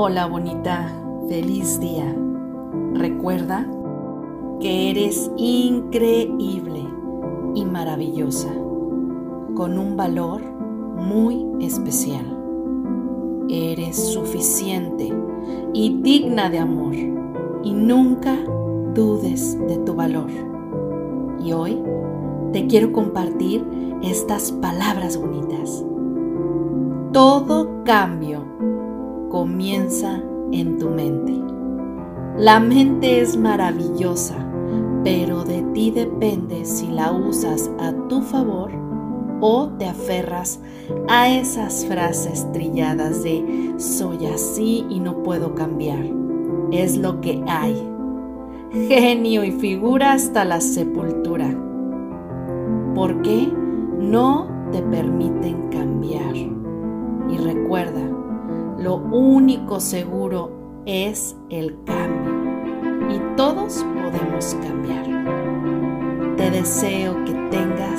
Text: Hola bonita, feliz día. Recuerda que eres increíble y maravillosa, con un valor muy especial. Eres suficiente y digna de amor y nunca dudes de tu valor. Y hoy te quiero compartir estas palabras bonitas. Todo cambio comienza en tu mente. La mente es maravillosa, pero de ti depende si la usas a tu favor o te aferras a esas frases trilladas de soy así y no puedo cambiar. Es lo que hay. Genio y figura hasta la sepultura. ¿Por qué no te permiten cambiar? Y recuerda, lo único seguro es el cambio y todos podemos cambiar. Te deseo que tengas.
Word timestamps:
Hola 0.00 0.26
bonita, 0.26 0.94
feliz 1.28 1.80
día. 1.80 2.14
Recuerda 2.94 3.66
que 4.60 4.92
eres 4.92 5.28
increíble 5.36 6.84
y 7.56 7.64
maravillosa, 7.64 8.48
con 9.56 9.76
un 9.76 9.96
valor 9.96 10.40
muy 10.40 11.44
especial. 11.58 12.24
Eres 13.48 13.96
suficiente 13.96 15.12
y 15.74 16.00
digna 16.00 16.48
de 16.48 16.60
amor 16.60 16.94
y 17.64 17.72
nunca 17.72 18.36
dudes 18.94 19.58
de 19.66 19.78
tu 19.78 19.96
valor. 19.96 20.30
Y 21.44 21.50
hoy 21.50 21.82
te 22.52 22.68
quiero 22.68 22.92
compartir 22.92 23.66
estas 24.00 24.52
palabras 24.52 25.20
bonitas. 25.20 25.84
Todo 27.12 27.82
cambio 27.82 28.47
comienza 29.38 30.20
en 30.50 30.78
tu 30.78 30.90
mente. 30.90 31.32
La 32.36 32.58
mente 32.58 33.20
es 33.20 33.36
maravillosa, 33.36 34.34
pero 35.04 35.44
de 35.44 35.62
ti 35.72 35.92
depende 35.92 36.64
si 36.64 36.88
la 36.88 37.12
usas 37.12 37.70
a 37.78 37.92
tu 38.08 38.20
favor 38.20 38.72
o 39.40 39.68
te 39.78 39.86
aferras 39.86 40.58
a 41.08 41.30
esas 41.30 41.86
frases 41.86 42.50
trilladas 42.50 43.22
de 43.22 43.74
soy 43.76 44.26
así 44.26 44.84
y 44.90 44.98
no 44.98 45.22
puedo 45.22 45.54
cambiar. 45.54 46.04
Es 46.72 46.96
lo 46.96 47.20
que 47.20 47.40
hay. 47.46 47.76
Genio 48.88 49.44
y 49.44 49.52
figura 49.52 50.14
hasta 50.14 50.44
la 50.44 50.60
sepultura. 50.60 51.48
¿Por 52.92 53.22
qué 53.22 53.52
no 54.00 54.48
te 54.72 54.82
permiten 54.82 55.68
cambiar? 55.70 56.34
Y 56.34 57.36
recuerda, 57.36 58.17
lo 58.78 58.96
único 58.96 59.80
seguro 59.80 60.82
es 60.86 61.36
el 61.50 61.76
cambio 61.84 62.38
y 63.10 63.36
todos 63.36 63.84
podemos 63.94 64.54
cambiar. 64.62 66.36
Te 66.36 66.50
deseo 66.50 67.24
que 67.24 67.32
tengas. 67.50 67.97